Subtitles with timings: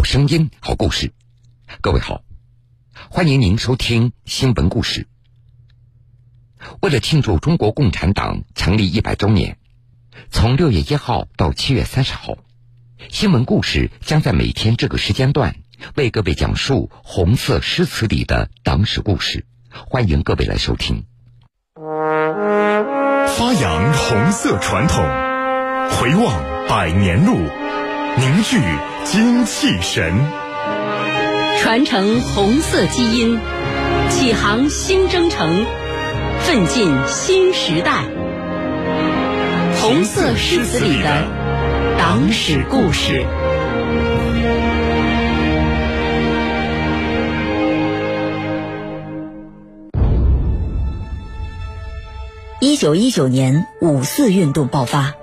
[0.00, 1.12] 好声音，好故事。
[1.82, 2.22] 各位好，
[3.10, 5.06] 欢迎您收听新闻故事。
[6.80, 9.58] 为了庆祝中国共产党成立一百周年，
[10.30, 12.38] 从六月一号到七月三十号，
[13.10, 15.56] 新闻故事将在每天这个时间段
[15.96, 19.44] 为各位讲述红色诗词里的党史故事。
[19.68, 21.04] 欢迎各位来收听。
[21.76, 25.04] 发扬红色传统，
[25.90, 27.36] 回望百年路，
[28.18, 28.60] 凝聚
[29.04, 30.12] 精气神，
[31.58, 33.38] 传承红色基因，
[34.10, 35.64] 启航新征程，
[36.40, 38.04] 奋进新时代。
[39.80, 41.24] 红色诗词里的
[41.98, 43.24] 党史故事。
[52.60, 55.14] 一九一九年五四运动爆发，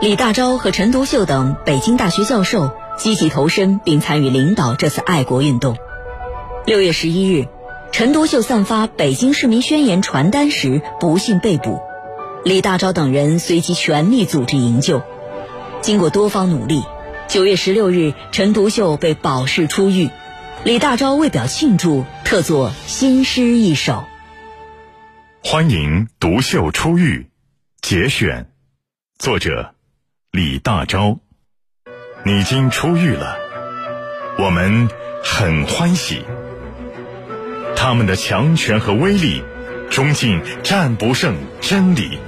[0.00, 5.76] 李大钊和陈独秀等北京大学教授积极投身并参与领导这次爱国运动。
[6.66, 7.46] 六月十一日，
[7.92, 11.80] 陈独秀散发《北京市民宣言》传单时不幸被捕，
[12.44, 15.02] 李大钊等人随即全力组织营救。
[15.80, 16.82] 经过多方努力，
[17.28, 20.10] 九月十六日，陈独秀被保释出狱。
[20.64, 24.04] 李大钊为表庆祝，特作新诗一首。
[25.42, 27.30] 欢迎独秀出狱，
[27.80, 28.50] 节选，
[29.18, 29.73] 作者
[30.36, 31.20] 李大钊。
[32.24, 33.38] 你今出狱了，
[34.36, 34.88] 我们
[35.22, 36.24] 很欢喜。
[37.76, 39.44] 他们的强权和威力，
[39.92, 42.18] 终竟战不胜真理。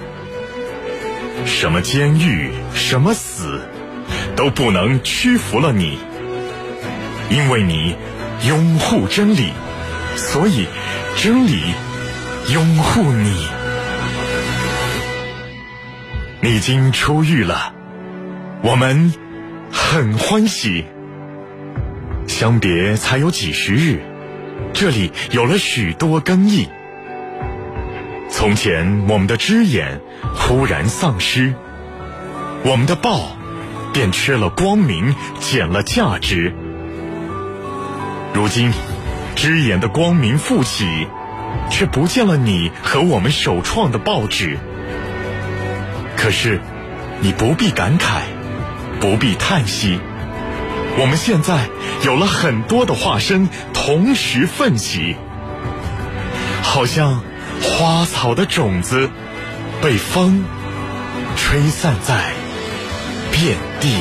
[1.47, 3.61] 什么监狱，什么死，
[4.37, 5.99] 都不能屈服了你。
[7.29, 7.97] 因为你
[8.47, 9.53] 拥护真理，
[10.15, 10.69] 所以
[11.17, 11.61] 真理。
[12.53, 13.49] 拥护你，
[16.41, 17.75] 你已经出狱了，
[18.62, 19.12] 我们
[19.71, 20.85] 很欢喜。
[22.27, 24.01] 相别才有几十日，
[24.73, 26.69] 这里有了许多更易。
[28.28, 30.00] 从前我们的枝眼
[30.34, 31.55] 忽然丧失，
[32.65, 33.37] 我们的报
[33.93, 36.55] 便缺了光明，减了价值。
[38.34, 38.72] 如今
[39.34, 41.06] 枝眼的光明复起。
[41.71, 44.59] 却不见了你和我们首创的报纸。
[46.16, 46.61] 可是，
[47.21, 48.21] 你不必感慨，
[49.01, 49.99] 不必叹息。
[50.99, 51.69] 我们现在
[52.05, 55.17] 有了很多的化身，同时奋起，
[56.62, 57.23] 好像
[57.62, 59.11] 花草的种子
[59.83, 60.45] 被风
[61.37, 62.33] 吹散在
[63.31, 63.99] 遍地。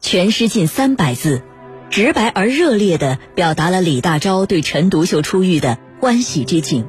[0.00, 1.42] 全诗近三百字。
[1.90, 6.86] 直白而热烈地表达了李大钊对陈独秀出狱的欢喜之情。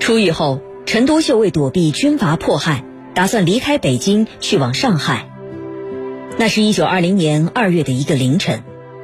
[0.00, 2.82] 出狱后，陈独秀为躲避军阀迫害，
[3.12, 5.28] 打算离开北京去往上海。
[6.38, 8.62] 那是一九二零年二月的一个凌晨，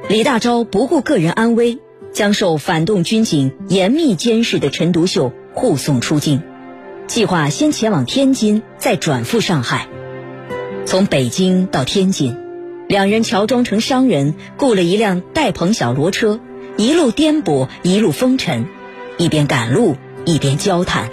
[0.09, 1.77] 李大钊不顾个人安危，
[2.11, 6.41] 将受反动军警严密监视的陈独秀护送出京，
[7.05, 9.87] 计划先前往天津，再转赴上海。
[10.87, 12.35] 从北京到天津。
[12.87, 16.39] 两人乔装成商人，雇了一辆带棚小骡车，
[16.77, 18.65] 一路颠簸，一路风尘，
[19.19, 19.95] 一边赶路
[20.25, 21.11] 一边交谈，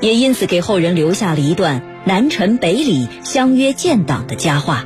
[0.00, 4.84] 也因此给后人留下了一段南陈北李相约建党的佳话。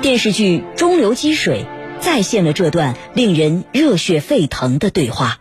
[0.00, 1.66] 电视剧《中流击水》
[2.02, 5.38] 再现了这段令人热血沸腾的对话。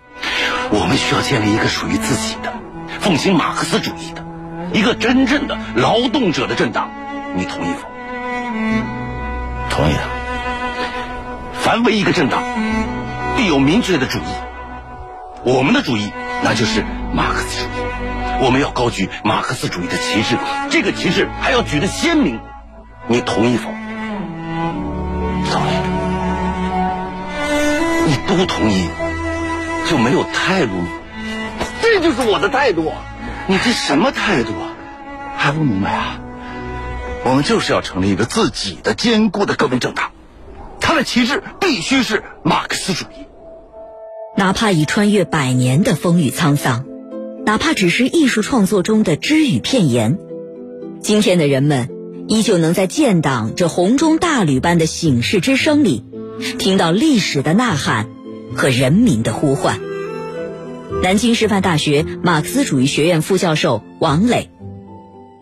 [0.71, 2.53] 我们需要建立一个属于自己的、
[2.99, 4.25] 奉行马克思主义的、
[4.73, 6.89] 一个真正的劳动者的政党，
[7.35, 7.87] 你同意否？
[9.69, 10.09] 同意啊。
[11.53, 12.41] 凡为一个政党，
[13.35, 14.31] 必有明确的主义。
[15.43, 16.11] 我们的主义，
[16.43, 16.83] 那就是
[17.13, 17.83] 马克思主义。
[18.41, 20.35] 我们要高举马克思主义的旗帜，
[20.71, 22.39] 这个旗帜还要举得鲜明。
[23.07, 23.69] 你同意否？
[25.51, 25.71] 同意。
[28.07, 28.89] 你不同意，
[29.87, 30.87] 就没有态度吗？
[31.81, 32.91] 这就是我的态度。
[33.47, 34.73] 你这什么态度啊？
[35.37, 36.19] 还不明白啊？
[37.23, 40.11] 我们就是要成立一个自己的坚固的革命政党，
[40.79, 43.27] 它的旗帜必须是马克思主义。
[44.35, 46.85] 哪怕已穿越百年的风雨沧桑，
[47.51, 50.19] 哪怕只是艺术创作中的只语片言，
[51.01, 51.89] 今天的人们
[52.29, 56.05] 依旧能在建党这洪钟大吕般的醒世之声里，
[56.59, 58.07] 听到历史的呐喊
[58.55, 59.81] 和人民的呼唤。
[61.03, 64.49] 南京师范大学马克思主义学院副教授王磊。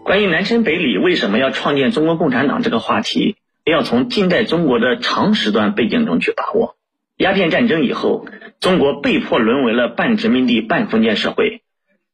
[0.04, 3.36] 关于南陈北李为什么要创建中国共产党这个话题，
[3.66, 6.76] 要从近代中国的长时段背景中去把握。
[7.18, 8.26] 鸦片战争以后，
[8.60, 11.62] 中国被迫沦为了半殖民地半封建社会，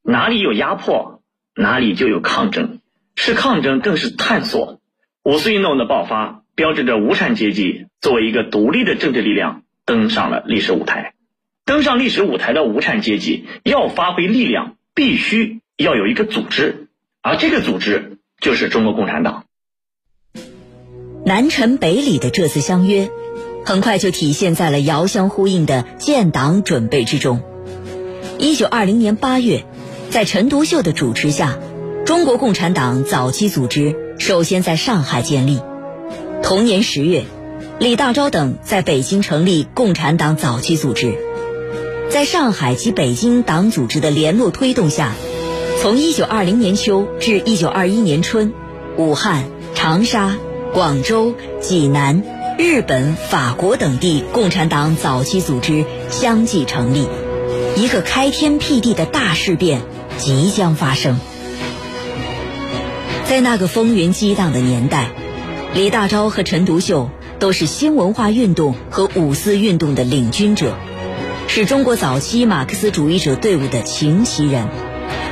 [0.07, 1.23] 哪里有压迫，
[1.55, 2.79] 哪里就有抗争，
[3.15, 4.79] 是抗争更是探索。
[5.23, 11.15] 五四运动的爆发，标志着无产阶级作为一个独立的政治力量登上了历史舞台。
[11.65, 16.87] 登上历史舞台的无产阶级要发挥力量，必须要有一个组织，
[17.23, 19.45] 而这个组织就是中国共产党。
[21.25, 23.09] 南陈北李的这次相约，
[23.65, 27.41] 很快就体现在了遥相呼应的建党准备之中。
[28.37, 29.65] 一九二零年八月，
[30.09, 31.57] 在陈独秀的主持下，
[32.05, 35.59] 中国共产党早期组织首先在上海建立。
[36.41, 37.23] 同年十月，
[37.79, 41.15] 李大钊等在北京成立共产党早期组织。
[42.09, 45.13] 在上海及北京党组织的联络推动下，
[45.81, 48.53] 从一九二零年秋至一九二一年春，
[48.97, 50.35] 武汉、长沙。
[50.73, 52.21] 广州、济南、
[52.57, 57.07] 日本、法国等地共产党早期组织相继成立，
[57.77, 59.79] 一个开天辟地的大事变
[60.17, 61.19] 即将发生。
[63.25, 65.09] 在那个风云激荡的年代，
[65.73, 67.09] 李大钊和陈独秀
[67.39, 70.77] 都是新文化运动和五四运动的领军者，
[71.47, 74.67] 是中国早期马克思主义者队伍的擎旗人，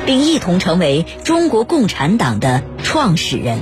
[0.06, 3.60] 并一同成为中国共产党的创始人。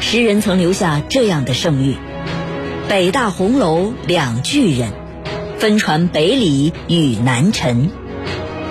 [0.00, 1.96] 诗人曾留下这样的盛誉
[2.88, 4.92] ：“北大红楼两巨人，
[5.58, 7.90] 分传北李与南陈。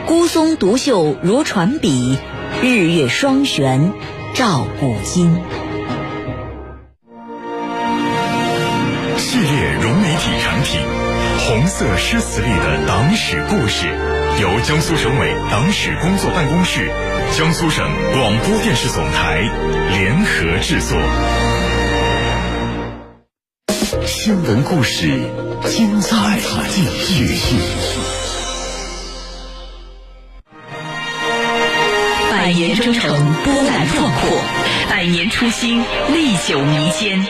[0.09, 2.17] 孤松独秀如传笔，
[2.63, 3.93] 日月双悬
[4.33, 5.35] 照古今。”
[9.19, 10.81] 系列融媒体产品
[11.47, 13.85] 《红色诗词里的党史故事》，
[14.41, 16.89] 由江苏省委党史工作办公室。
[17.37, 19.41] 江苏省广播电视总台
[19.91, 20.97] 联合制作。
[24.07, 25.29] 新闻故事，
[25.65, 26.39] 精彩
[26.71, 27.27] 继续。
[32.49, 33.11] 百年征程
[33.43, 34.41] 波澜壮阔，
[34.89, 37.23] 百年初心历久弥坚。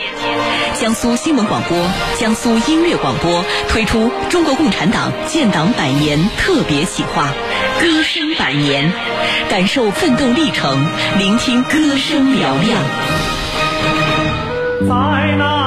[0.80, 1.76] 江苏新闻广播、
[2.18, 7.34] 江苏音乐广播推出中国共产党建党百年特别企划。
[7.78, 8.90] 歌声百年，
[9.50, 10.86] 感受奋斗历程，
[11.18, 12.82] 聆听歌声嘹亮。
[14.88, 15.59] 在那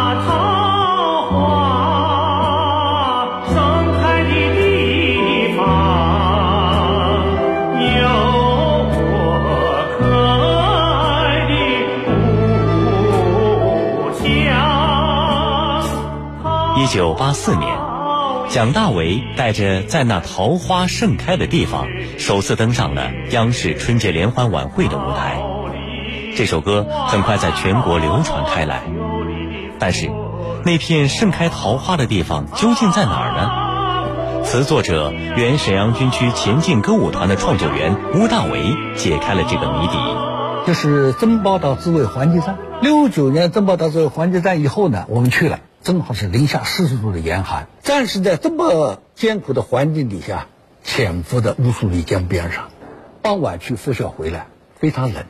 [16.94, 17.76] 九八四年。
[18.50, 21.88] 蒋大为带着在那桃花盛开的地方，
[22.20, 25.42] 首次登上了央视春节联欢晚会的舞台。
[26.36, 28.84] 这首歌很快在全国流传开来。
[29.80, 30.12] 但是，
[30.66, 34.44] 那片盛开桃花的地方究竟在哪儿呢？
[34.46, 39.98] 词作者原沈阳军区前进歌舞团的创作员乌大为解开了这个谜底。
[40.68, 45.58] 就是珍宝岛自卫环节战，六九年珍宝岛自卫环节战以后呢，我们去了。
[45.84, 50.48] 正好是零下四十度的严寒，战士在这么艰苦的环境底下
[50.82, 52.70] 潜伏在乌苏里江边上，
[53.22, 54.48] 傍晚去复校回来，
[54.80, 55.26] 非常冷。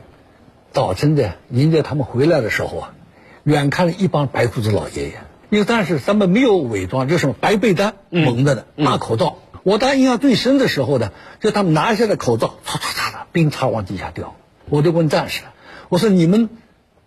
[0.70, 2.94] 早晨的迎接他们回来的时候啊，
[3.42, 9.38] 远看了一帮白胡子老爷爷，因为战士他们没有伪装，就是白被单蒙着的大口罩。
[9.64, 11.10] 我当印象最深的时候呢，
[11.40, 14.36] 就他们拿下的口罩，唰唰唰的冰碴往地下掉。
[14.68, 15.42] 我就问战士，
[15.88, 16.48] 我说你们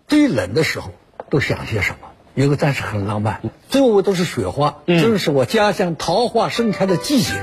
[0.06, 0.92] 最冷的时候
[1.30, 2.10] 都想些什么？
[2.38, 7.34] 有个战士很浪漫，周围都是雪花，正是我家乡桃花盛开的季节。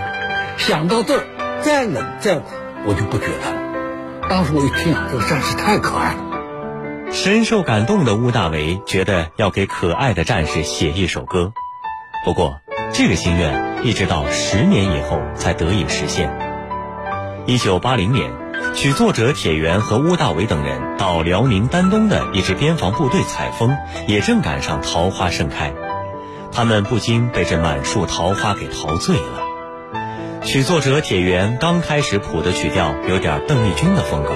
[0.56, 1.24] 想到这儿，
[1.62, 2.44] 再冷再苦，
[2.86, 4.28] 我就不觉得了。
[4.30, 7.10] 当时我一听啊，这个战士太可爱了。
[7.10, 11.52] 深受感动的乌大维觉得要给可爱的战士写一首歌，
[12.24, 12.60] 不过
[12.92, 16.30] 这个心愿一直到十年以后才得以实现。
[17.46, 18.43] 一九八零年。
[18.74, 25.72] 曲作者铁原和乌大为等人到辽宁丹东的一支边防部队采风，也正赶上桃花盛开，
[26.52, 30.42] 他们不禁被这满树桃花给陶醉了。
[30.42, 34.30] 曲作者铁原刚开始谱的曲调有点邓丽君的风格，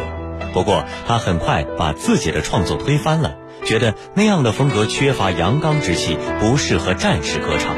[0.54, 3.34] 不过他很快把自己的创作推翻了，
[3.64, 7.76] 觉得那样的风格缺乏阳刚之气，不适合战士歌唱。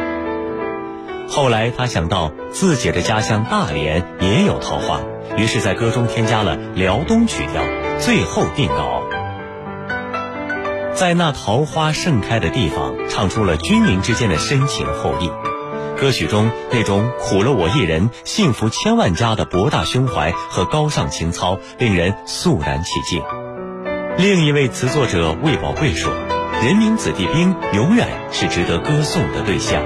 [1.28, 5.00] 后来他想到自己的家乡大连也有桃花。
[5.36, 7.62] 于是，在歌中添加了辽东曲调，
[7.98, 9.02] 最后定稿。
[10.92, 15.30] 在那桃花盛开的地方，唱出了军民之间的深情厚谊。
[15.98, 23.22] 歌曲中那种苦了我一人，幸福千万家的博大胸怀和高尚情操，令人肃然起敬。
[24.18, 26.12] 另一位词作者魏宝贵说
[26.62, 29.82] ：“人民子弟兵永远是值得歌颂的对象。”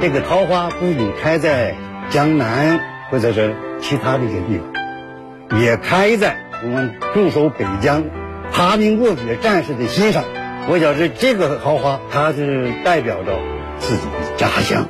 [0.00, 1.74] 这个桃花不仅开在
[2.10, 2.78] 江南，
[3.10, 3.67] 或者说。
[3.80, 8.04] 其他的一些地方，也开在我们驻守北疆、
[8.52, 10.24] 爬名过雪战士的心上。
[10.68, 13.38] 我想，这这个豪华，它是代表着
[13.78, 14.86] 自己的家乡，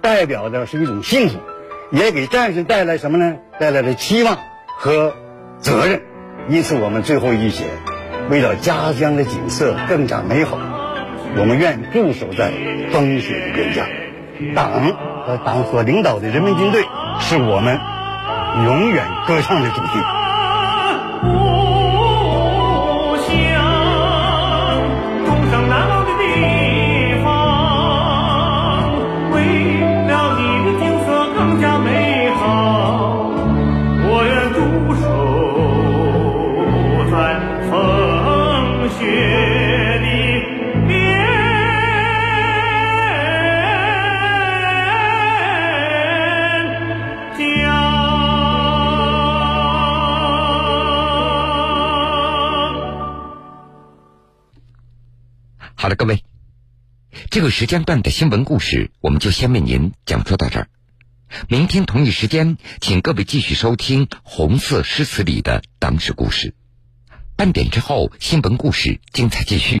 [0.00, 1.38] 代表的是一种幸福，
[1.92, 3.36] 也给战士带来什么呢？
[3.60, 4.38] 带来了期望
[4.76, 5.14] 和
[5.60, 6.02] 责任。
[6.48, 7.64] 因此，我们最后一写，
[8.28, 10.58] 为了家乡的景色更加美好，
[11.36, 12.50] 我们愿驻守在
[12.90, 13.86] 风雪的边疆。
[14.56, 16.82] 党和党所领导的人民军队，
[17.20, 17.78] 是我们
[18.64, 21.59] 永远歌唱的主题。
[55.80, 56.22] 好了，各位，
[57.30, 60.68] 这个时间段的新闻故事我们就先为您讲述到这儿。
[61.48, 66.48] 明天同一时间，请各位继续收听《红色诗词里的党史故事》。
[67.34, 69.78] 半点之后，新闻故事精彩继续。